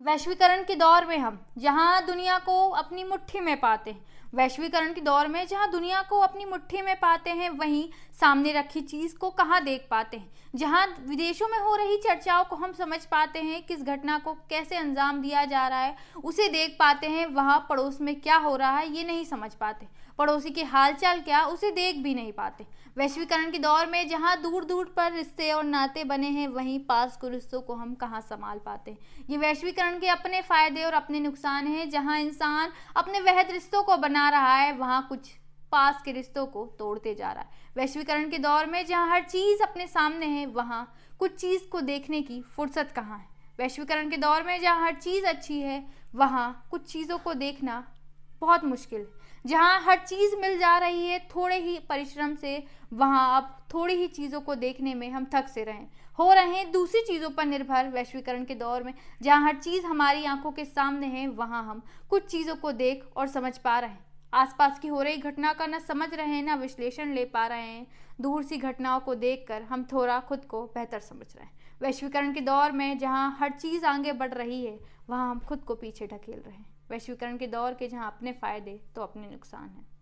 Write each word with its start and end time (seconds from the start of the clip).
वैश्वीकरण 0.00 0.62
के 0.62 0.74
दौर 0.74 1.06
में 1.06 1.18
हम, 1.18 1.40
जहाँ 1.58 2.06
दुनिया 2.06 2.38
को 2.38 2.68
अपनी 2.68 3.04
मुट्ठी 3.04 3.40
में 3.40 3.60
पाते 3.60 3.90
हैं। 3.90 4.06
वैश्वीकरण 4.34 4.92
के 4.92 5.00
दौर 5.00 5.28
में 5.28 5.46
जहाँ 5.46 5.70
दुनिया 5.70 6.02
को 6.02 6.18
अपनी 6.18 6.44
मुट्ठी 6.44 6.82
में 6.82 6.94
पाते 6.96 7.30
हैं, 7.30 7.50
वहीं 7.50 7.88
सामने 8.20 8.52
रखी 8.52 8.80
चीज़ 8.80 9.16
को 9.16 9.30
कहाँ 9.30 9.64
देख 9.64 9.86
पाते 9.90 10.16
हैं? 10.16 10.30
जहाँ 10.54 10.86
विदेशों 11.08 11.48
में 11.48 11.58
हो 11.58 11.76
रही 11.76 11.96
चर्चाओं 11.96 12.44
को 12.44 12.56
हम 12.56 12.72
समझ 12.72 13.04
पाते 13.04 13.38
हैं, 13.38 13.62
किस 13.66 13.82
घटना 13.82 14.18
को 14.18 14.34
कैसे 14.34 14.76
अंजाम 14.76 15.20
दिया 15.22 15.44
जा 15.44 15.68
रहा 15.68 15.80
है, 15.80 15.96
उसे 16.24 16.48
देख 16.48 16.76
पाते 16.78 17.06
हैं, 17.06 17.26
वहाँ 17.26 17.66
पड़ोस 17.68 18.00
में 18.00 18.20
क्या 18.20 18.36
हो 18.36 18.56
रहा 18.56 18.78
है, 18.78 18.96
ये 18.96 19.04
नहीं 19.04 19.24
समझ 19.24 19.54
पाते। 19.54 19.86
पड़ोसी 20.18 20.50
के 20.50 20.62
हालचाल 20.62 21.20
क्या, 21.20 21.44
उसे 21.44 21.70
देख 21.70 21.96
भी 21.96 22.14
नहीं 22.14 22.32
पाते। 22.32 22.66
वैश्वीकरण 22.96 23.50
के 23.50 23.58
दौर 23.58 23.86
में 23.86 24.08
जहाँ 24.08 24.42
दूर 24.42 24.64
दूर 24.64 24.94
पर 24.96 25.12
रिश्ते 25.12 25.52
और 25.52 25.64
नाते 25.64 26.04
बने 26.04 26.28
हैं, 26.28 26.48
वहीं 26.48 26.78
पास 26.80 27.16
के 27.16 27.28
रिश्तों 27.30 27.60
को 27.60 27.74
हम 27.74 27.94
कहाँ 27.94 28.20
संभाल 28.20 28.58
पाते 28.58 28.90
हैं? 28.90 28.98
ये 29.30 29.36
वैश्वीकरण 29.36 29.87
के 29.94 30.08
अपने 30.08 30.40
फ़ायदे 30.42 30.84
और 30.84 30.92
अपने 30.92 31.20
नुकसान 31.20 31.66
हैं। 31.66 31.88
जहाँ 31.90 32.18
इंसान 32.20 32.72
अपने 32.96 33.20
वहद 33.20 33.50
रिश्तों 33.50 33.82
को 33.82 33.96
बना 33.96 34.28
रहा 34.28 34.54
है, 34.54 34.72
वहाँ 34.72 35.06
कुछ 35.08 35.30
पास 35.72 36.02
के 36.04 36.12
रिश्तों 36.12 36.46
को 36.46 36.64
तोड़ते 36.78 37.14
जा 37.14 37.32
रहा 37.32 37.42
है। 37.42 37.50
वैश्वीकरण 37.76 38.30
के 38.30 38.38
दौर 38.38 38.66
में 38.66 38.86
जहाँ 38.86 39.08
हर 39.10 39.22
चीज़ 39.22 39.62
अपने 39.62 39.86
सामने 39.86 40.26
है, 40.26 40.46
वहाँ 40.46 40.94
कुछ 41.18 41.34
चीज़ 41.34 41.68
को 41.68 41.80
देखने 41.80 42.22
की 42.22 42.40
फुर्सत 42.40 42.92
कहाँ 42.96 43.18
है? 43.18 43.26
वैश्वीकरण 43.58 44.10
के 44.10 44.16
दौर 44.16 44.42
में 44.42 44.60
जहाँ 44.60 44.84
हर 44.84 44.94
चीज़ 44.94 45.26
अच्छी 45.26 45.60
है, 45.60 45.84
वहाँ 46.14 46.66
कुछ 46.70 46.92
चीज़ों 46.92 47.18
को 47.18 47.34
देखना 47.34 47.84
बहुत 48.42 48.64
मुश्किल। 48.64 49.06
जहाँ 49.46 49.80
हर 49.80 49.98
चीज़ 49.98 50.36
मिल 50.36 50.58
जा 50.58 50.78
रही 50.78 51.06
है, 51.06 51.18
थोड़े 51.18 51.56
ही 51.56 51.78
परिश्रम 51.78 52.34
से, 52.34 52.66
वहाँ 52.92 53.36
अब 53.36 53.56
थोड़ी 53.74 53.94
ही 53.94 54.06
चीज़ों 54.06 54.40
को 54.40 54.54
देखने 54.54 54.94
में 54.94 55.10
हम 55.10 55.26
थक 55.34 55.48
से 55.48 55.64
रहें। 55.64 55.86
हो 56.18 56.32
रहे 56.32 56.54
हैं 56.54 56.70
दूसरी 56.72 57.00
चीज़ों 57.00 57.30
पर 57.30 57.44
निर्भर 57.44 57.88
वैश्वीकरण 57.88 58.44
के 58.44 58.54
दौर 58.54 58.82
में। 58.82 58.94
जहाँ 59.22 59.42
हर 59.44 59.56
चीज़ 59.56 59.86
हमारी 59.86 60.24
आँखों 60.24 60.52
के 60.52 60.64
सामने 60.64 61.06
है, 61.06 61.26
वहाँ 61.28 61.64
हम 61.64 61.82
कुछ 62.10 62.26
चीज़ों 62.26 62.56
को 62.56 62.72
देख 62.72 63.04
और 63.16 63.26
समझ 63.26 63.58
पा 63.58 63.78
रहे 63.78 63.90
हैं। 63.90 64.07
आसपास 64.32 64.78
की 64.78 64.88
हो 64.88 65.02
रही 65.02 65.16
घटना 65.16 65.52
का 65.52 65.66
न 65.66 65.78
समझ 65.78 66.12
रहे 66.14 66.26
हैं, 66.26 66.42
न 66.44 66.54
विश्लेषण 66.54 67.12
ले 67.14 67.24
पा 67.24 67.46
रहे 67.46 67.62
हैं। 67.62 67.86
दूर 68.20 68.42
सी 68.42 68.56
घटनाओं 68.56 69.00
को 69.00 69.14
देखकर 69.14 69.62
हम 69.62 69.84
थोड़ा 69.84 70.18
खुद 70.20 70.44
को 70.44 70.62
बेहतर 70.66 71.00
समझ 71.00 71.26
रहे 71.36 71.44
हैं। 71.44 71.52
वैश्वीकरण 71.80 72.32
के 72.34 72.40
दौर 72.40 72.72
में 72.72 72.98
जहाँ 72.98 73.36
हर 73.40 73.52
चीज़ 73.52 73.84
आगे 73.86 74.12
बढ़ 74.12 74.34
रही 74.34 74.64
है, 74.64 74.78
वहाँ 75.10 75.30
हम 75.30 75.40
खुद 75.40 75.64
को 75.64 75.74
पीछे 75.74 76.06
ढकेल 76.06 76.40
रहे 76.40 76.54
हैं। 76.54 76.66
वैश्वीकरण 76.90 77.36
के 77.36 77.46
दौर 77.46 77.74
के 77.74 77.88
जहाँ 77.88 78.06
अपने 78.06 78.32
फ़ायदे 78.32 78.80
तो 78.94 79.02
अपने 79.02 79.30
नुकसान 79.30 79.68
हैं। 79.68 79.86